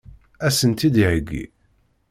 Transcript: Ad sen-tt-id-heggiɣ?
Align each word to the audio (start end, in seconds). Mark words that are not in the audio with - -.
Ad 0.45 0.53
sen-tt-id-heggiɣ? 0.59 1.49